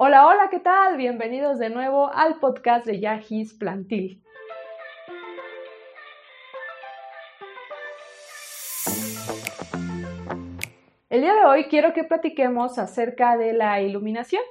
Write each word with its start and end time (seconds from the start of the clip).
Hola, 0.00 0.28
hola, 0.28 0.48
¿qué 0.48 0.60
tal? 0.60 0.96
Bienvenidos 0.96 1.58
de 1.58 1.70
nuevo 1.70 2.08
al 2.14 2.38
podcast 2.38 2.86
de 2.86 3.00
Yahis 3.00 3.52
Plantil. 3.52 4.22
El 11.10 11.20
día 11.20 11.34
de 11.34 11.44
hoy 11.46 11.64
quiero 11.64 11.94
que 11.94 12.04
platiquemos 12.04 12.78
acerca 12.78 13.36
de 13.36 13.54
la 13.54 13.80
iluminación. 13.80 14.44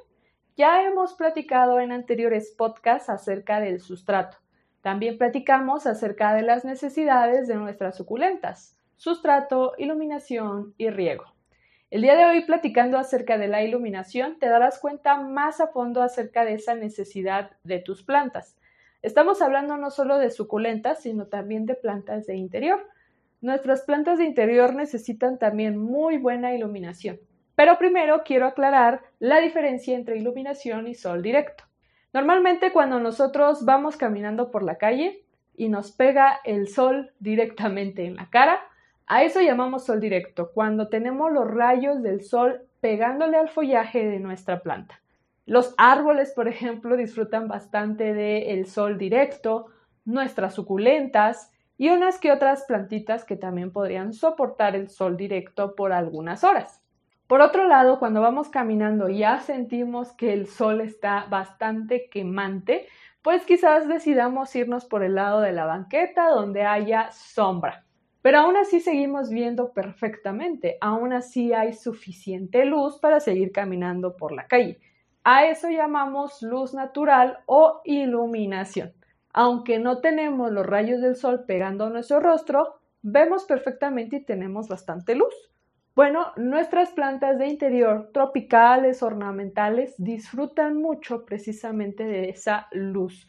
Ya 0.57 0.83
hemos 0.83 1.13
platicado 1.13 1.79
en 1.79 1.93
anteriores 1.93 2.53
podcasts 2.57 3.09
acerca 3.09 3.61
del 3.61 3.79
sustrato. 3.79 4.39
También 4.81 5.17
platicamos 5.17 5.87
acerca 5.87 6.33
de 6.33 6.41
las 6.41 6.65
necesidades 6.65 7.47
de 7.47 7.55
nuestras 7.55 7.95
suculentas, 7.95 8.77
sustrato, 8.97 9.75
iluminación 9.77 10.73
y 10.77 10.89
riego. 10.89 11.36
El 11.89 12.01
día 12.01 12.17
de 12.17 12.25
hoy, 12.25 12.43
platicando 12.43 12.97
acerca 12.97 13.37
de 13.37 13.47
la 13.47 13.63
iluminación, 13.63 14.39
te 14.39 14.49
darás 14.49 14.77
cuenta 14.77 15.21
más 15.21 15.61
a 15.61 15.67
fondo 15.67 16.01
acerca 16.01 16.43
de 16.43 16.55
esa 16.55 16.75
necesidad 16.75 17.51
de 17.63 17.79
tus 17.79 18.03
plantas. 18.03 18.57
Estamos 19.01 19.41
hablando 19.41 19.77
no 19.77 19.89
solo 19.89 20.17
de 20.17 20.29
suculentas, 20.29 21.01
sino 21.01 21.27
también 21.27 21.65
de 21.65 21.75
plantas 21.75 22.25
de 22.25 22.35
interior. 22.35 22.85
Nuestras 23.39 23.83
plantas 23.83 24.17
de 24.17 24.25
interior 24.25 24.75
necesitan 24.75 25.39
también 25.39 25.77
muy 25.77 26.17
buena 26.17 26.53
iluminación. 26.53 27.21
Pero 27.55 27.77
primero 27.77 28.23
quiero 28.25 28.47
aclarar 28.47 29.03
la 29.19 29.39
diferencia 29.39 29.95
entre 29.95 30.17
iluminación 30.17 30.89
y 30.89 30.93
sol 30.93 31.21
directo. 31.21 31.63
Normalmente 32.11 32.73
cuando 32.73 32.99
nosotros 32.99 33.63
vamos 33.63 33.95
caminando 33.95 34.51
por 34.51 34.61
la 34.61 34.77
calle 34.77 35.23
y 35.55 35.69
nos 35.69 35.93
pega 35.93 36.41
el 36.43 36.67
sol 36.67 37.13
directamente 37.19 38.05
en 38.05 38.17
la 38.17 38.29
cara, 38.29 38.59
a 39.07 39.23
eso 39.23 39.39
llamamos 39.41 39.85
sol 39.85 40.01
directo, 40.01 40.51
cuando 40.53 40.89
tenemos 40.89 41.31
los 41.31 41.49
rayos 41.49 42.03
del 42.03 42.23
sol 42.23 42.61
pegándole 42.81 43.37
al 43.37 43.47
follaje 43.47 44.05
de 44.05 44.19
nuestra 44.19 44.61
planta. 44.61 45.01
Los 45.45 45.73
árboles, 45.77 46.33
por 46.35 46.49
ejemplo, 46.49 46.97
disfrutan 46.97 47.47
bastante 47.47 48.13
del 48.13 48.65
sol 48.67 48.97
directo, 48.97 49.67
nuestras 50.03 50.55
suculentas 50.55 51.51
y 51.77 51.89
unas 51.89 52.19
que 52.19 52.33
otras 52.33 52.65
plantitas 52.65 53.23
que 53.23 53.37
también 53.37 53.71
podrían 53.71 54.11
soportar 54.11 54.75
el 54.75 54.89
sol 54.89 55.15
directo 55.15 55.73
por 55.73 55.93
algunas 55.93 56.43
horas. 56.43 56.83
Por 57.27 57.39
otro 57.39 57.65
lado, 57.65 57.99
cuando 57.99 58.19
vamos 58.19 58.49
caminando 58.49 59.07
ya 59.07 59.39
sentimos 59.39 60.11
que 60.13 60.33
el 60.33 60.47
sol 60.47 60.81
está 60.81 61.27
bastante 61.29 62.09
quemante, 62.09 62.87
pues 63.21 63.45
quizás 63.45 63.87
decidamos 63.87 64.53
irnos 64.53 64.83
por 64.83 65.01
el 65.01 65.15
lado 65.15 65.39
de 65.39 65.53
la 65.53 65.65
banqueta 65.65 66.29
donde 66.29 66.63
haya 66.63 67.09
sombra. 67.11 67.86
Pero 68.21 68.39
aún 68.39 68.57
así 68.57 68.79
seguimos 68.79 69.29
viendo 69.29 69.73
perfectamente, 69.73 70.77
aún 70.81 71.13
así 71.13 71.53
hay 71.53 71.73
suficiente 71.73 72.65
luz 72.65 72.99
para 72.99 73.19
seguir 73.19 73.51
caminando 73.51 74.15
por 74.17 74.31
la 74.31 74.47
calle. 74.47 74.79
A 75.23 75.45
eso 75.45 75.69
llamamos 75.69 76.41
luz 76.41 76.73
natural 76.73 77.39
o 77.45 77.81
iluminación. 77.83 78.93
Aunque 79.33 79.77
no 79.77 79.99
tenemos 79.99 80.51
los 80.51 80.65
rayos 80.65 81.01
del 81.01 81.15
sol 81.15 81.43
pegando 81.45 81.85
a 81.85 81.89
nuestro 81.89 82.19
rostro, 82.19 82.79
vemos 83.01 83.45
perfectamente 83.45 84.17
y 84.17 84.25
tenemos 84.25 84.67
bastante 84.67 85.15
luz. 85.15 85.33
Bueno, 85.95 86.31
nuestras 86.37 86.91
plantas 86.91 87.39
de 87.39 87.47
interior, 87.47 88.11
tropicales, 88.13 89.01
ornamentales, 89.01 89.95
disfrutan 89.97 90.77
mucho 90.77 91.25
precisamente 91.25 92.03
de 92.03 92.29
esa 92.29 92.67
luz. 92.71 93.27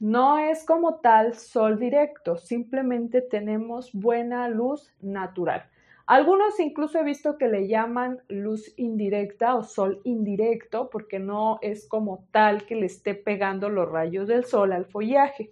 No 0.00 0.38
es 0.38 0.64
como 0.64 1.00
tal 1.00 1.34
sol 1.34 1.80
directo, 1.80 2.36
simplemente 2.36 3.20
tenemos 3.20 3.92
buena 3.92 4.48
luz 4.48 4.94
natural. 5.00 5.64
Algunos 6.06 6.60
incluso 6.60 7.00
he 7.00 7.04
visto 7.04 7.36
que 7.36 7.48
le 7.48 7.66
llaman 7.66 8.22
luz 8.28 8.72
indirecta 8.76 9.56
o 9.56 9.64
sol 9.64 10.00
indirecto 10.04 10.88
porque 10.88 11.18
no 11.18 11.58
es 11.62 11.88
como 11.88 12.24
tal 12.30 12.64
que 12.64 12.76
le 12.76 12.86
esté 12.86 13.14
pegando 13.14 13.68
los 13.70 13.90
rayos 13.90 14.28
del 14.28 14.44
sol 14.44 14.72
al 14.72 14.86
follaje. 14.86 15.50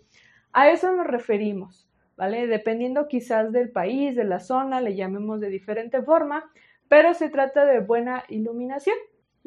A 0.52 0.70
eso 0.70 0.92
nos 0.92 1.08
referimos, 1.08 1.90
¿vale? 2.16 2.46
Dependiendo 2.46 3.08
quizás 3.08 3.50
del 3.50 3.70
país, 3.70 4.14
de 4.14 4.24
la 4.24 4.38
zona, 4.38 4.80
le 4.80 4.94
llamemos 4.94 5.40
de 5.40 5.50
diferente 5.50 6.00
forma, 6.02 6.50
pero 6.88 7.14
se 7.14 7.28
trata 7.30 7.64
de 7.66 7.80
buena 7.80 8.22
iluminación. 8.28 8.96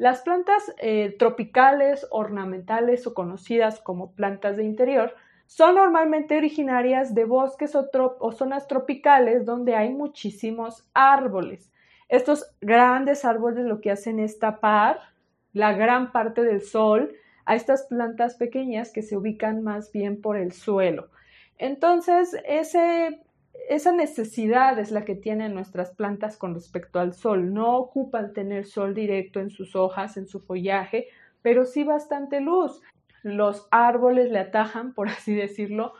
Las 0.00 0.22
plantas 0.22 0.74
eh, 0.78 1.14
tropicales, 1.18 2.06
ornamentales 2.10 3.06
o 3.06 3.12
conocidas 3.12 3.80
como 3.80 4.12
plantas 4.12 4.56
de 4.56 4.64
interior 4.64 5.14
son 5.44 5.74
normalmente 5.74 6.38
originarias 6.38 7.14
de 7.14 7.26
bosques 7.26 7.74
o, 7.74 7.90
o 8.18 8.32
zonas 8.32 8.66
tropicales 8.66 9.44
donde 9.44 9.76
hay 9.76 9.92
muchísimos 9.92 10.88
árboles. 10.94 11.70
Estos 12.08 12.50
grandes 12.62 13.26
árboles 13.26 13.66
lo 13.66 13.82
que 13.82 13.90
hacen 13.90 14.20
es 14.20 14.38
tapar 14.38 15.00
la 15.52 15.74
gran 15.74 16.12
parte 16.12 16.44
del 16.44 16.62
sol 16.62 17.12
a 17.44 17.54
estas 17.54 17.82
plantas 17.82 18.36
pequeñas 18.36 18.92
que 18.92 19.02
se 19.02 19.18
ubican 19.18 19.62
más 19.62 19.92
bien 19.92 20.22
por 20.22 20.38
el 20.38 20.52
suelo. 20.52 21.10
Entonces, 21.58 22.34
ese 22.46 23.20
esa 23.68 23.92
necesidad 23.92 24.78
es 24.78 24.90
la 24.90 25.04
que 25.04 25.14
tienen 25.14 25.54
nuestras 25.54 25.90
plantas 25.90 26.36
con 26.36 26.54
respecto 26.54 26.98
al 27.00 27.12
sol. 27.12 27.52
No 27.52 27.76
ocupan 27.76 28.32
tener 28.32 28.66
sol 28.66 28.94
directo 28.94 29.40
en 29.40 29.50
sus 29.50 29.76
hojas, 29.76 30.16
en 30.16 30.26
su 30.26 30.40
follaje, 30.40 31.08
pero 31.42 31.64
sí 31.64 31.84
bastante 31.84 32.40
luz. 32.40 32.80
Los 33.22 33.68
árboles 33.70 34.30
le 34.30 34.38
atajan, 34.38 34.94
por 34.94 35.08
así 35.08 35.34
decirlo, 35.34 35.92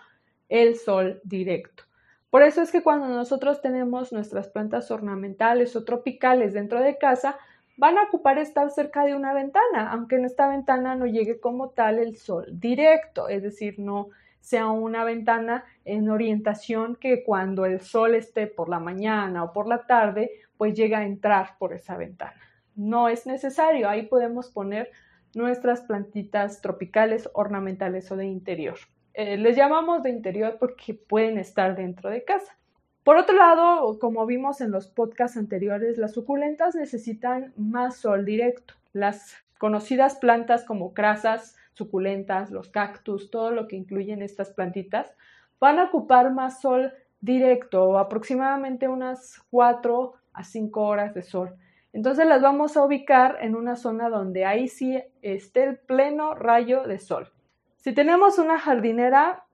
el 0.48 0.76
sol 0.76 1.20
directo. 1.24 1.84
Por 2.30 2.42
eso 2.42 2.62
es 2.62 2.70
que 2.70 2.82
cuando 2.82 3.08
nosotros 3.08 3.60
tenemos 3.60 4.12
nuestras 4.12 4.48
plantas 4.48 4.90
ornamentales 4.90 5.74
o 5.74 5.84
tropicales 5.84 6.52
dentro 6.52 6.80
de 6.80 6.96
casa, 6.96 7.36
van 7.76 7.98
a 7.98 8.04
ocupar 8.04 8.38
estar 8.38 8.70
cerca 8.70 9.04
de 9.04 9.16
una 9.16 9.32
ventana, 9.32 9.90
aunque 9.90 10.16
en 10.16 10.26
esta 10.26 10.48
ventana 10.48 10.94
no 10.94 11.06
llegue 11.06 11.40
como 11.40 11.70
tal 11.70 11.98
el 11.98 12.16
sol 12.16 12.46
directo, 12.52 13.28
es 13.28 13.42
decir, 13.42 13.78
no 13.78 14.10
sea 14.40 14.68
una 14.68 15.04
ventana 15.04 15.64
en 15.84 16.10
orientación 16.10 16.96
que 16.96 17.22
cuando 17.24 17.64
el 17.64 17.80
sol 17.80 18.14
esté 18.14 18.46
por 18.46 18.68
la 18.68 18.80
mañana 18.80 19.44
o 19.44 19.52
por 19.52 19.68
la 19.68 19.86
tarde, 19.86 20.30
pues 20.56 20.74
llega 20.74 20.98
a 20.98 21.06
entrar 21.06 21.56
por 21.58 21.72
esa 21.72 21.96
ventana. 21.96 22.40
No 22.74 23.08
es 23.08 23.26
necesario, 23.26 23.88
ahí 23.88 24.06
podemos 24.06 24.50
poner 24.50 24.90
nuestras 25.34 25.82
plantitas 25.82 26.60
tropicales, 26.60 27.30
ornamentales 27.34 28.10
o 28.10 28.16
de 28.16 28.26
interior. 28.26 28.78
Eh, 29.14 29.36
les 29.36 29.56
llamamos 29.56 30.02
de 30.02 30.10
interior 30.10 30.56
porque 30.58 30.94
pueden 30.94 31.38
estar 31.38 31.76
dentro 31.76 32.10
de 32.10 32.24
casa. 32.24 32.56
Por 33.04 33.16
otro 33.16 33.36
lado, 33.36 33.98
como 33.98 34.26
vimos 34.26 34.60
en 34.60 34.70
los 34.70 34.86
podcasts 34.86 35.36
anteriores, 35.36 35.98
las 35.98 36.12
suculentas 36.12 36.74
necesitan 36.74 37.52
más 37.56 37.96
sol 37.96 38.24
directo. 38.24 38.74
Las 38.92 39.34
conocidas 39.58 40.16
plantas 40.16 40.64
como 40.64 40.94
crasas, 40.94 41.56
suculentas, 41.74 42.50
los 42.50 42.68
cactus, 42.68 43.30
todo 43.30 43.50
lo 43.50 43.68
que 43.68 43.76
incluyen 43.76 44.22
estas 44.22 44.50
plantitas, 44.50 45.14
van 45.58 45.78
a 45.78 45.84
ocupar 45.84 46.32
más 46.32 46.60
sol 46.60 46.92
directo, 47.20 47.98
aproximadamente 47.98 48.88
unas 48.88 49.40
4 49.50 50.14
a 50.32 50.44
5 50.44 50.80
horas 50.80 51.14
de 51.14 51.22
sol. 51.22 51.54
Entonces 51.92 52.26
las 52.26 52.40
vamos 52.40 52.76
a 52.76 52.84
ubicar 52.84 53.38
en 53.40 53.56
una 53.56 53.76
zona 53.76 54.08
donde 54.08 54.44
ahí 54.44 54.68
sí 54.68 55.02
esté 55.22 55.64
el 55.64 55.78
pleno 55.78 56.34
rayo 56.34 56.84
de 56.84 56.98
sol. 56.98 57.30
Si 57.76 57.92
tenemos 57.92 58.38
una 58.38 58.58
jardinera, 58.58 59.44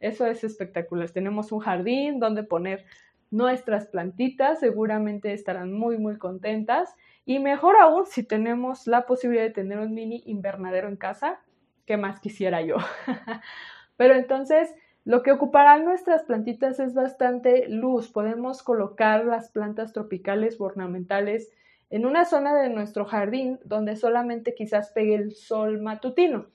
eso 0.00 0.26
es 0.26 0.42
espectacular. 0.44 1.10
Tenemos 1.10 1.52
un 1.52 1.60
jardín 1.60 2.18
donde 2.18 2.44
poner 2.44 2.84
nuestras 3.30 3.86
plantitas, 3.86 4.60
seguramente 4.60 5.32
estarán 5.32 5.72
muy, 5.72 5.98
muy 5.98 6.16
contentas. 6.16 6.94
Y 7.24 7.40
mejor 7.40 7.76
aún 7.76 8.06
si 8.06 8.22
tenemos 8.22 8.86
la 8.86 9.04
posibilidad 9.04 9.44
de 9.44 9.50
tener 9.50 9.78
un 9.78 9.92
mini 9.92 10.22
invernadero 10.26 10.88
en 10.88 10.96
casa, 10.96 11.40
¿qué 11.86 11.96
más 11.96 12.20
quisiera 12.20 12.60
yo? 12.60 12.76
Pero 13.96 14.14
entonces, 14.14 14.74
lo 15.04 15.22
que 15.22 15.32
ocuparán 15.32 15.84
nuestras 15.84 16.24
plantitas 16.24 16.80
es 16.80 16.92
bastante 16.92 17.68
luz. 17.68 18.10
Podemos 18.10 18.62
colocar 18.62 19.24
las 19.24 19.50
plantas 19.50 19.92
tropicales 19.92 20.60
ornamentales 20.60 21.52
en 21.90 22.04
una 22.04 22.24
zona 22.24 22.54
de 22.60 22.68
nuestro 22.68 23.04
jardín 23.04 23.60
donde 23.64 23.96
solamente 23.96 24.54
quizás 24.54 24.90
pegue 24.90 25.14
el 25.14 25.32
sol 25.34 25.80
matutino. 25.80 26.46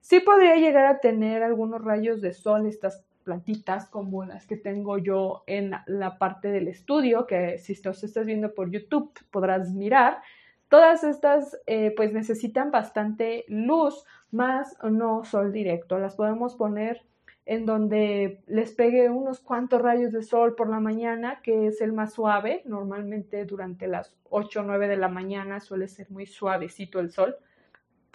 Sí 0.00 0.20
podría 0.20 0.54
llegar 0.54 0.86
a 0.86 1.00
tener 1.00 1.42
algunos 1.42 1.82
rayos 1.82 2.20
de 2.20 2.32
sol 2.32 2.66
estas 2.66 3.04
plantitas 3.24 3.88
como 3.88 4.24
las 4.24 4.46
que 4.46 4.56
tengo 4.56 4.98
yo 4.98 5.42
en 5.48 5.72
la 5.86 6.16
parte 6.16 6.52
del 6.52 6.68
estudio, 6.68 7.26
que 7.26 7.58
si 7.58 7.74
te 7.82 7.90
estás 7.90 8.24
viendo 8.24 8.54
por 8.54 8.70
YouTube 8.70 9.12
podrás 9.32 9.72
mirar. 9.72 10.22
Todas 10.68 11.04
estas 11.04 11.58
eh, 11.66 11.92
pues 11.96 12.12
necesitan 12.12 12.70
bastante 12.70 13.44
luz, 13.48 14.04
más 14.30 14.76
no 14.82 15.24
sol 15.24 15.52
directo. 15.52 15.98
Las 15.98 16.16
podemos 16.16 16.56
poner 16.56 17.02
en 17.44 17.64
donde 17.64 18.42
les 18.48 18.72
pegue 18.72 19.08
unos 19.08 19.38
cuantos 19.38 19.80
rayos 19.80 20.12
de 20.12 20.22
sol 20.22 20.56
por 20.56 20.68
la 20.68 20.80
mañana, 20.80 21.40
que 21.42 21.68
es 21.68 21.80
el 21.80 21.92
más 21.92 22.14
suave. 22.14 22.62
Normalmente 22.64 23.44
durante 23.44 23.86
las 23.86 24.12
8 24.30 24.60
o 24.60 24.62
9 24.64 24.88
de 24.88 24.96
la 24.96 25.08
mañana 25.08 25.60
suele 25.60 25.86
ser 25.86 26.10
muy 26.10 26.26
suavecito 26.26 26.98
el 26.98 27.12
sol. 27.12 27.36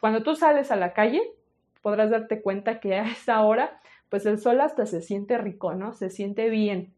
Cuando 0.01 0.21
tú 0.21 0.35
sales 0.35 0.71
a 0.71 0.75
la 0.75 0.91
calle, 0.91 1.21
podrás 1.81 2.09
darte 2.09 2.41
cuenta 2.41 2.81
que 2.81 2.95
a 2.95 3.03
esa 3.05 3.41
hora, 3.41 3.79
pues 4.09 4.25
el 4.25 4.37
sol 4.37 4.59
hasta 4.59 4.85
se 4.85 5.01
siente 5.01 5.37
rico, 5.37 5.73
¿no? 5.73 5.93
Se 5.93 6.09
siente 6.09 6.49
bien. 6.49 6.93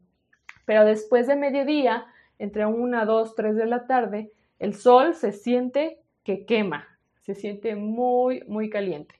Pero 0.65 0.85
después 0.85 1.27
de 1.27 1.35
mediodía, 1.35 2.07
entre 2.39 2.65
1, 2.65 3.05
2, 3.05 3.35
3 3.35 3.55
de 3.55 3.65
la 3.67 3.85
tarde, 3.85 4.31
el 4.63 4.75
sol 4.75 5.13
se 5.13 5.33
siente 5.33 5.99
que 6.23 6.45
quema, 6.45 6.87
se 7.19 7.35
siente 7.35 7.75
muy, 7.75 8.45
muy 8.47 8.69
caliente. 8.69 9.13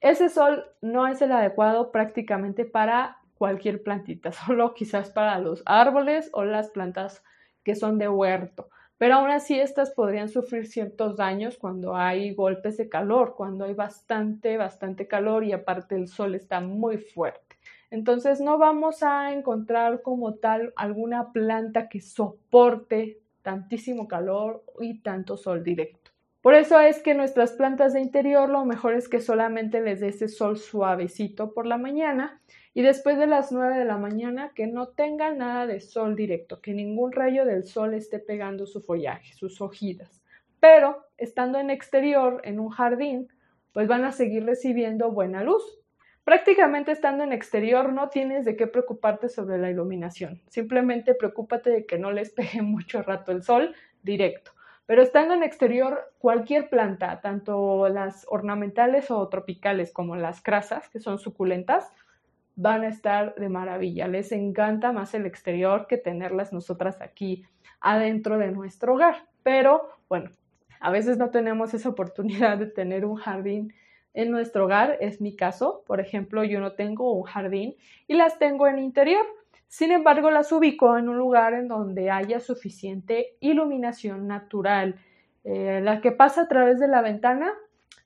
Ese 0.00 0.28
sol 0.28 0.64
no 0.82 1.06
es 1.06 1.22
el 1.22 1.30
adecuado 1.30 1.92
prácticamente 1.92 2.64
para 2.64 3.18
cualquier 3.38 3.84
plantita, 3.84 4.32
solo 4.46 4.74
quizás 4.74 5.10
para 5.10 5.38
los 5.38 5.62
árboles 5.64 6.28
o 6.32 6.42
las 6.42 6.70
plantas 6.70 7.22
que 7.62 7.76
son 7.76 7.98
de 7.98 8.08
huerto. 8.08 8.68
Pero 8.98 9.14
aún 9.14 9.30
así 9.30 9.60
estas 9.60 9.92
podrían 9.92 10.28
sufrir 10.28 10.66
ciertos 10.66 11.16
daños 11.16 11.56
cuando 11.56 11.94
hay 11.94 12.34
golpes 12.34 12.76
de 12.76 12.88
calor, 12.88 13.36
cuando 13.36 13.66
hay 13.66 13.74
bastante, 13.74 14.56
bastante 14.56 15.06
calor 15.06 15.44
y 15.44 15.52
aparte 15.52 15.94
el 15.94 16.08
sol 16.08 16.34
está 16.34 16.60
muy 16.60 16.98
fuerte. 16.98 17.58
Entonces 17.92 18.40
no 18.40 18.58
vamos 18.58 19.04
a 19.04 19.32
encontrar 19.32 20.02
como 20.02 20.34
tal 20.34 20.72
alguna 20.74 21.32
planta 21.32 21.88
que 21.88 22.00
soporte 22.00 23.20
tantísimo 23.42 24.08
calor 24.08 24.64
y 24.80 25.00
tanto 25.00 25.36
sol 25.36 25.62
directo. 25.62 26.10
Por 26.42 26.54
eso 26.54 26.80
es 26.80 27.02
que 27.02 27.12
nuestras 27.12 27.52
plantas 27.52 27.92
de 27.92 28.00
interior 28.00 28.48
lo 28.48 28.64
mejor 28.64 28.94
es 28.94 29.10
que 29.10 29.20
solamente 29.20 29.82
les 29.82 30.00
dé 30.00 30.08
ese 30.08 30.28
sol 30.28 30.56
suavecito 30.56 31.52
por 31.52 31.66
la 31.66 31.76
mañana 31.76 32.40
y 32.72 32.80
después 32.80 33.18
de 33.18 33.26
las 33.26 33.52
9 33.52 33.78
de 33.78 33.84
la 33.84 33.98
mañana 33.98 34.52
que 34.54 34.66
no 34.66 34.88
tengan 34.88 35.36
nada 35.38 35.66
de 35.66 35.80
sol 35.80 36.16
directo, 36.16 36.62
que 36.62 36.72
ningún 36.72 37.12
rayo 37.12 37.44
del 37.44 37.64
sol 37.64 37.92
esté 37.92 38.20
pegando 38.20 38.64
su 38.64 38.80
follaje, 38.80 39.34
sus 39.34 39.60
hojitas. 39.60 40.22
Pero 40.60 41.04
estando 41.18 41.58
en 41.58 41.68
exterior, 41.68 42.40
en 42.44 42.58
un 42.58 42.70
jardín, 42.70 43.28
pues 43.72 43.86
van 43.86 44.04
a 44.04 44.12
seguir 44.12 44.46
recibiendo 44.46 45.10
buena 45.10 45.42
luz. 45.42 45.62
Prácticamente 46.24 46.92
estando 46.92 47.24
en 47.24 47.32
exterior 47.32 47.92
no 47.92 48.08
tienes 48.08 48.44
de 48.44 48.56
qué 48.56 48.66
preocuparte 48.66 49.28
sobre 49.28 49.58
la 49.58 49.70
iluminación. 49.70 50.42
Simplemente 50.48 51.14
preocúpate 51.14 51.70
de 51.70 51.86
que 51.86 51.98
no 51.98 52.12
les 52.12 52.30
pegue 52.30 52.62
mucho 52.62 53.02
rato 53.02 53.32
el 53.32 53.42
sol 53.42 53.74
directo. 54.02 54.52
Pero 54.86 55.02
estando 55.02 55.34
en 55.34 55.44
exterior, 55.44 56.12
cualquier 56.18 56.68
planta, 56.68 57.20
tanto 57.20 57.88
las 57.88 58.26
ornamentales 58.28 59.10
o 59.10 59.28
tropicales 59.28 59.92
como 59.92 60.16
las 60.16 60.42
crasas, 60.42 60.88
que 60.88 60.98
son 60.98 61.20
suculentas, 61.20 61.92
van 62.56 62.82
a 62.82 62.88
estar 62.88 63.34
de 63.36 63.48
maravilla. 63.48 64.08
Les 64.08 64.32
encanta 64.32 64.90
más 64.90 65.14
el 65.14 65.26
exterior 65.26 65.86
que 65.86 65.96
tenerlas 65.96 66.52
nosotras 66.52 67.00
aquí 67.00 67.44
adentro 67.80 68.36
de 68.36 68.50
nuestro 68.50 68.94
hogar. 68.94 69.28
Pero 69.44 69.88
bueno, 70.08 70.30
a 70.80 70.90
veces 70.90 71.18
no 71.18 71.30
tenemos 71.30 71.72
esa 71.72 71.88
oportunidad 71.88 72.58
de 72.58 72.66
tener 72.66 73.04
un 73.04 73.16
jardín 73.16 73.72
en 74.14 74.30
nuestro 74.30 74.64
hogar. 74.64 74.96
Es 75.00 75.20
mi 75.20 75.36
caso. 75.36 75.82
Por 75.86 76.00
ejemplo, 76.00 76.44
yo 76.44 76.60
no 76.60 76.72
tengo 76.72 77.12
un 77.12 77.22
jardín 77.24 77.76
y 78.06 78.14
las 78.14 78.38
tengo 78.38 78.66
en 78.66 78.78
interior. 78.78 79.24
Sin 79.68 79.92
embargo, 79.92 80.30
las 80.30 80.50
ubico 80.52 80.96
en 80.98 81.08
un 81.08 81.18
lugar 81.18 81.54
en 81.54 81.68
donde 81.68 82.10
haya 82.10 82.40
suficiente 82.40 83.36
iluminación 83.40 84.26
natural. 84.26 84.96
Eh, 85.44 85.80
la 85.82 86.00
que 86.00 86.12
pasa 86.12 86.42
a 86.42 86.48
través 86.48 86.80
de 86.80 86.88
la 86.88 87.02
ventana 87.02 87.52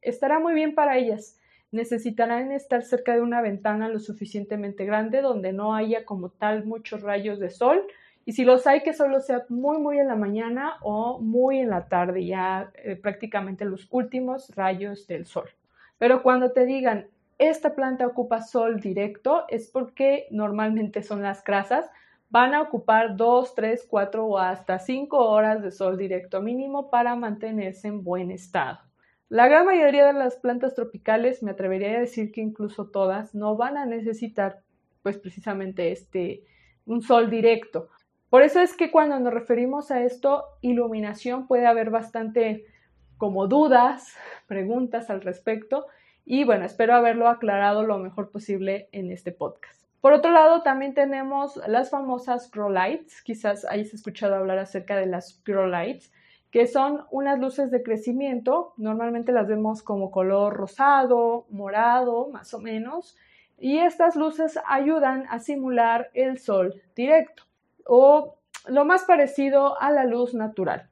estará 0.02 0.38
muy 0.38 0.54
bien 0.54 0.74
para 0.74 0.98
ellas 0.98 1.38
necesitarán 1.74 2.52
estar 2.52 2.82
cerca 2.82 3.14
de 3.14 3.20
una 3.20 3.42
ventana 3.42 3.88
lo 3.88 3.98
suficientemente 3.98 4.84
grande 4.84 5.20
donde 5.20 5.52
no 5.52 5.74
haya 5.74 6.04
como 6.04 6.30
tal 6.30 6.64
muchos 6.64 7.02
rayos 7.02 7.40
de 7.40 7.50
sol 7.50 7.84
y 8.24 8.32
si 8.32 8.44
los 8.44 8.66
hay 8.66 8.82
que 8.82 8.94
solo 8.94 9.20
sea 9.20 9.44
muy 9.48 9.78
muy 9.78 9.98
en 9.98 10.08
la 10.08 10.14
mañana 10.14 10.76
o 10.82 11.18
muy 11.20 11.58
en 11.58 11.68
la 11.68 11.88
tarde, 11.88 12.24
ya 12.24 12.70
eh, 12.76 12.96
prácticamente 12.96 13.64
los 13.66 13.86
últimos 13.90 14.54
rayos 14.54 15.06
del 15.06 15.26
sol. 15.26 15.50
Pero 15.98 16.22
cuando 16.22 16.52
te 16.52 16.66
digan 16.66 17.08
esta 17.38 17.74
planta 17.74 18.06
ocupa 18.06 18.42
sol 18.42 18.80
directo 18.80 19.44
es 19.48 19.68
porque 19.68 20.26
normalmente 20.30 21.02
son 21.02 21.22
las 21.22 21.42
grasas, 21.42 21.90
van 22.30 22.54
a 22.54 22.62
ocupar 22.62 23.16
2, 23.16 23.54
3, 23.54 23.86
4 23.88 24.26
o 24.26 24.38
hasta 24.38 24.78
5 24.78 25.16
horas 25.16 25.62
de 25.62 25.70
sol 25.70 25.98
directo 25.98 26.40
mínimo 26.40 26.90
para 26.90 27.16
mantenerse 27.16 27.88
en 27.88 28.04
buen 28.04 28.30
estado. 28.30 28.78
La 29.28 29.48
gran 29.48 29.66
mayoría 29.66 30.06
de 30.06 30.12
las 30.12 30.36
plantas 30.36 30.74
tropicales, 30.74 31.42
me 31.42 31.50
atrevería 31.50 31.96
a 31.96 32.00
decir 32.00 32.30
que 32.30 32.40
incluso 32.40 32.90
todas, 32.90 33.34
no 33.34 33.56
van 33.56 33.76
a 33.76 33.86
necesitar 33.86 34.60
pues 35.02 35.18
precisamente 35.18 35.90
este 35.90 36.44
un 36.86 37.02
sol 37.02 37.30
directo. 37.30 37.88
Por 38.30 38.42
eso 38.42 38.60
es 38.60 38.76
que 38.76 38.90
cuando 38.90 39.18
nos 39.18 39.32
referimos 39.32 39.90
a 39.90 40.02
esto, 40.02 40.44
iluminación, 40.60 41.46
puede 41.46 41.66
haber 41.66 41.90
bastante 41.90 42.66
como 43.18 43.46
dudas, 43.46 44.14
preguntas 44.46 45.10
al 45.10 45.20
respecto 45.22 45.86
y 46.24 46.44
bueno, 46.44 46.64
espero 46.64 46.94
haberlo 46.94 47.28
aclarado 47.28 47.84
lo 47.84 47.98
mejor 47.98 48.30
posible 48.30 48.88
en 48.92 49.10
este 49.10 49.32
podcast. 49.32 49.82
Por 50.00 50.12
otro 50.12 50.32
lado, 50.32 50.62
también 50.62 50.94
tenemos 50.94 51.56
las 51.66 51.90
famosas 51.90 52.50
grow 52.50 52.68
lights. 52.68 53.22
Quizás 53.22 53.64
hayas 53.64 53.94
escuchado 53.94 54.34
hablar 54.34 54.58
acerca 54.58 54.96
de 54.96 55.06
las 55.06 55.42
grow 55.44 55.66
lights 55.66 56.12
que 56.54 56.68
son 56.68 57.04
unas 57.10 57.40
luces 57.40 57.72
de 57.72 57.82
crecimiento, 57.82 58.74
normalmente 58.76 59.32
las 59.32 59.48
vemos 59.48 59.82
como 59.82 60.12
color 60.12 60.54
rosado, 60.54 61.46
morado, 61.50 62.28
más 62.28 62.54
o 62.54 62.60
menos, 62.60 63.16
y 63.58 63.78
estas 63.78 64.14
luces 64.14 64.60
ayudan 64.68 65.26
a 65.30 65.40
simular 65.40 66.10
el 66.14 66.38
sol 66.38 66.80
directo 66.94 67.42
o 67.86 68.36
lo 68.68 68.84
más 68.84 69.02
parecido 69.02 69.80
a 69.82 69.90
la 69.90 70.04
luz 70.04 70.32
natural. 70.32 70.88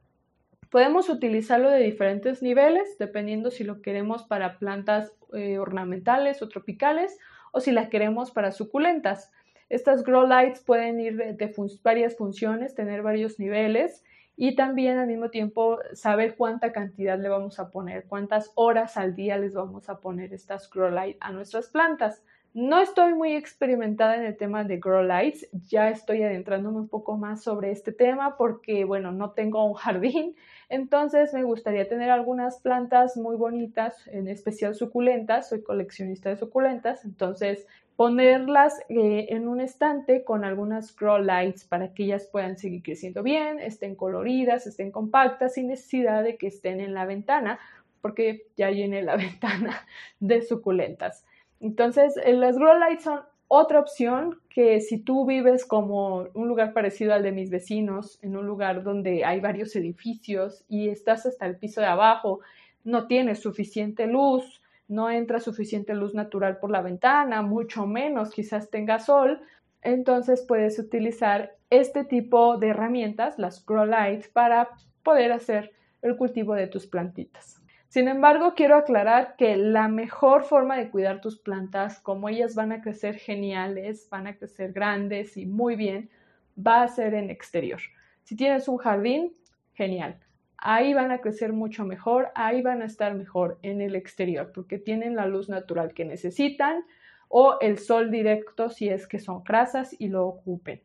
Podemos 0.73 1.07
utilizarlo 1.09 1.69
de 1.69 1.83
diferentes 1.83 2.41
niveles, 2.41 2.97
dependiendo 2.97 3.51
si 3.51 3.63
lo 3.63 3.83
queremos 3.83 4.23
para 4.23 4.57
plantas 4.57 5.13
eh, 5.31 5.59
ornamentales 5.59 6.41
o 6.41 6.49
tropicales 6.49 7.15
o 7.51 7.59
si 7.59 7.71
las 7.71 7.89
queremos 7.89 8.31
para 8.31 8.51
suculentas. 8.51 9.31
Estas 9.69 10.03
grow 10.03 10.25
lights 10.25 10.61
pueden 10.61 10.99
ir 10.99 11.15
de 11.15 11.55
varias 11.83 12.17
funciones, 12.17 12.73
tener 12.73 13.03
varios 13.03 13.37
niveles 13.37 14.03
y 14.35 14.55
también 14.55 14.97
al 14.97 15.05
mismo 15.05 15.29
tiempo 15.29 15.77
saber 15.93 16.35
cuánta 16.35 16.71
cantidad 16.71 17.19
le 17.19 17.29
vamos 17.29 17.59
a 17.59 17.69
poner, 17.69 18.05
cuántas 18.07 18.51
horas 18.55 18.97
al 18.97 19.13
día 19.13 19.37
les 19.37 19.53
vamos 19.53 19.89
a 19.89 19.99
poner 19.99 20.33
estas 20.33 20.71
grow 20.71 20.89
lights 20.89 21.19
a 21.21 21.31
nuestras 21.31 21.69
plantas. 21.69 22.23
No 22.53 22.79
estoy 22.79 23.15
muy 23.15 23.33
experimentada 23.33 24.15
en 24.15 24.25
el 24.25 24.37
tema 24.37 24.63
de 24.63 24.77
grow 24.77 25.01
lights, 25.01 25.47
ya 25.67 25.89
estoy 25.89 26.21
adentrándome 26.21 26.77
un 26.77 26.87
poco 26.87 27.17
más 27.17 27.41
sobre 27.41 27.71
este 27.71 27.91
tema 27.91 28.37
porque, 28.37 28.85
bueno, 28.85 29.11
no 29.11 29.31
tengo 29.31 29.65
un 29.65 29.73
jardín, 29.73 30.35
entonces 30.69 31.33
me 31.33 31.41
gustaría 31.41 31.89
tener 31.89 32.11
algunas 32.11 32.59
plantas 32.59 33.17
muy 33.17 33.37
bonitas, 33.37 34.07
en 34.07 34.27
especial 34.27 34.75
suculentas, 34.75 35.49
soy 35.49 35.63
coleccionista 35.63 36.29
de 36.29 36.37
suculentas, 36.37 37.03
entonces 37.05 37.65
ponerlas 37.95 38.79
eh, 38.87 39.27
en 39.29 39.47
un 39.47 39.59
estante 39.59 40.23
con 40.23 40.45
algunas 40.45 40.95
grow 40.95 41.17
lights 41.17 41.63
para 41.65 41.95
que 41.95 42.03
ellas 42.03 42.29
puedan 42.31 42.59
seguir 42.59 42.83
creciendo 42.83 43.23
bien, 43.23 43.59
estén 43.59 43.95
coloridas, 43.95 44.67
estén 44.67 44.91
compactas 44.91 45.55
sin 45.55 45.69
necesidad 45.69 46.23
de 46.23 46.37
que 46.37 46.47
estén 46.47 46.81
en 46.81 46.93
la 46.93 47.05
ventana 47.05 47.59
porque 47.99 48.45
ya 48.55 48.69
llené 48.69 49.01
la 49.01 49.15
ventana 49.17 49.87
de 50.19 50.43
suculentas. 50.43 51.25
Entonces, 51.63 52.19
las 52.25 52.57
grow 52.57 52.77
lights 52.77 53.05
son 53.05 53.21
otra 53.47 53.79
opción 53.79 54.41
que 54.49 54.81
si 54.81 54.97
tú 54.97 55.25
vives 55.25 55.65
como 55.65 56.27
un 56.33 56.49
lugar 56.49 56.73
parecido 56.73 57.13
al 57.13 57.23
de 57.23 57.31
mis 57.31 57.49
vecinos, 57.49 58.19
en 58.21 58.35
un 58.35 58.45
lugar 58.45 58.83
donde 58.83 59.23
hay 59.23 59.39
varios 59.39 59.73
edificios 59.77 60.65
y 60.67 60.89
estás 60.89 61.25
hasta 61.25 61.45
el 61.45 61.55
piso 61.55 61.79
de 61.79 61.87
abajo, 61.87 62.41
no 62.83 63.07
tienes 63.07 63.39
suficiente 63.39 64.07
luz, 64.07 64.61
no 64.89 65.09
entra 65.09 65.39
suficiente 65.39 65.93
luz 65.93 66.13
natural 66.13 66.57
por 66.57 66.69
la 66.69 66.81
ventana, 66.81 67.41
mucho 67.41 67.87
menos 67.87 68.31
quizás 68.31 68.69
tenga 68.69 68.99
sol, 68.99 69.39
entonces 69.81 70.43
puedes 70.45 70.77
utilizar 70.79 71.55
este 71.69 72.03
tipo 72.03 72.57
de 72.57 72.69
herramientas, 72.69 73.39
las 73.39 73.65
grow 73.65 73.85
lights, 73.85 74.27
para 74.27 74.71
poder 75.01 75.31
hacer 75.31 75.71
el 76.01 76.17
cultivo 76.17 76.55
de 76.55 76.67
tus 76.67 76.87
plantitas. 76.87 77.62
Sin 77.93 78.07
embargo, 78.07 78.55
quiero 78.55 78.75
aclarar 78.75 79.35
que 79.37 79.55
la 79.55 79.87
mejor 79.87 80.45
forma 80.45 80.75
de 80.75 80.89
cuidar 80.89 81.21
tus 81.21 81.37
plantas, 81.37 81.99
como 81.99 82.27
ellas 82.27 82.55
van 82.55 82.71
a 82.71 82.81
crecer 82.81 83.17
geniales, 83.19 84.07
van 84.09 84.25
a 84.25 84.35
crecer 84.35 84.73
grandes 84.73 85.37
y 85.37 85.45
muy 85.45 85.75
bien, 85.75 86.09
va 86.57 86.81
a 86.81 86.87
ser 86.87 87.13
en 87.13 87.29
exterior. 87.29 87.79
Si 88.23 88.35
tienes 88.35 88.67
un 88.67 88.77
jardín, 88.77 89.35
genial 89.73 90.17
ahí 90.63 90.93
van 90.93 91.11
a 91.11 91.19
crecer 91.19 91.51
mucho 91.53 91.83
mejor, 91.83 92.31
ahí 92.35 92.61
van 92.61 92.81
a 92.81 92.85
estar 92.85 93.13
mejor 93.13 93.59
en 93.61 93.81
el 93.81 93.95
exterior, 93.95 94.51
porque 94.53 94.79
tienen 94.79 95.15
la 95.15 95.27
luz 95.27 95.49
natural 95.49 95.93
que 95.93 96.05
necesitan 96.05 96.85
o 97.27 97.57
el 97.59 97.77
sol 97.77 98.09
directo 98.09 98.69
si 98.69 98.87
es 98.87 99.05
que 99.05 99.19
son 99.19 99.43
grasas 99.43 99.93
y 99.99 100.07
lo 100.07 100.25
ocupen. 100.25 100.81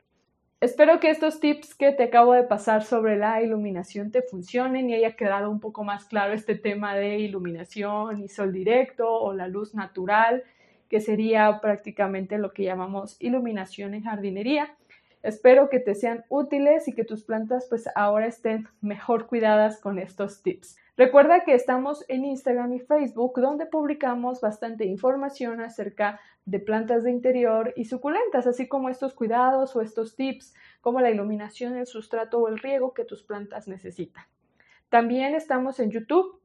Espero 0.60 0.98
que 0.98 1.10
estos 1.10 1.38
tips 1.38 1.76
que 1.76 1.92
te 1.92 2.02
acabo 2.02 2.32
de 2.32 2.42
pasar 2.42 2.82
sobre 2.82 3.16
la 3.16 3.40
iluminación 3.40 4.10
te 4.10 4.22
funcionen 4.22 4.90
y 4.90 4.94
haya 4.94 5.14
quedado 5.14 5.50
un 5.50 5.60
poco 5.60 5.84
más 5.84 6.04
claro 6.06 6.32
este 6.32 6.56
tema 6.56 6.96
de 6.96 7.20
iluminación 7.20 8.20
y 8.24 8.26
sol 8.26 8.52
directo 8.52 9.08
o 9.08 9.32
la 9.32 9.46
luz 9.46 9.76
natural, 9.76 10.42
que 10.88 11.00
sería 11.00 11.60
prácticamente 11.60 12.38
lo 12.38 12.52
que 12.52 12.64
llamamos 12.64 13.16
iluminación 13.20 13.94
en 13.94 14.02
jardinería. 14.02 14.74
Espero 15.22 15.68
que 15.68 15.80
te 15.80 15.94
sean 15.94 16.24
útiles 16.28 16.86
y 16.86 16.94
que 16.94 17.04
tus 17.04 17.24
plantas 17.24 17.66
pues 17.68 17.88
ahora 17.94 18.26
estén 18.26 18.68
mejor 18.80 19.26
cuidadas 19.26 19.80
con 19.80 19.98
estos 19.98 20.42
tips. 20.42 20.76
Recuerda 20.96 21.44
que 21.44 21.54
estamos 21.54 22.04
en 22.08 22.24
Instagram 22.24 22.72
y 22.74 22.80
Facebook 22.80 23.40
donde 23.40 23.66
publicamos 23.66 24.40
bastante 24.40 24.84
información 24.84 25.60
acerca 25.60 26.20
de 26.44 26.60
plantas 26.60 27.04
de 27.04 27.10
interior 27.10 27.72
y 27.76 27.84
suculentas, 27.84 28.46
así 28.46 28.68
como 28.68 28.88
estos 28.88 29.14
cuidados 29.14 29.76
o 29.76 29.82
estos 29.82 30.16
tips 30.16 30.54
como 30.80 31.00
la 31.00 31.10
iluminación, 31.10 31.76
el 31.76 31.86
sustrato 31.86 32.38
o 32.38 32.48
el 32.48 32.58
riego 32.58 32.94
que 32.94 33.04
tus 33.04 33.22
plantas 33.22 33.68
necesitan. 33.68 34.24
También 34.88 35.34
estamos 35.34 35.80
en 35.80 35.90
YouTube 35.90 36.40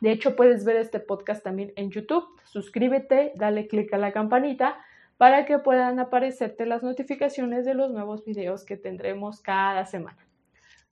De 0.00 0.10
hecho, 0.10 0.34
puedes 0.34 0.64
ver 0.64 0.76
este 0.76 0.98
podcast 0.98 1.44
también 1.44 1.72
en 1.76 1.90
YouTube. 1.90 2.26
Suscríbete, 2.44 3.32
dale 3.36 3.68
click 3.68 3.92
a 3.94 3.98
la 3.98 4.12
campanita 4.12 4.76
para 5.16 5.44
que 5.44 5.58
puedan 5.58 5.98
aparecerte 6.00 6.66
las 6.66 6.82
notificaciones 6.82 7.64
de 7.64 7.74
los 7.74 7.90
nuevos 7.90 8.24
videos 8.24 8.64
que 8.64 8.76
tendremos 8.76 9.40
cada 9.40 9.86
semana. 9.86 10.26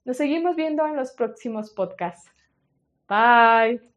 Nos 0.05 0.17
seguimos 0.17 0.55
viendo 0.55 0.85
en 0.85 0.95
los 0.95 1.11
próximos 1.11 1.71
podcasts. 1.71 2.29
Bye. 3.07 3.92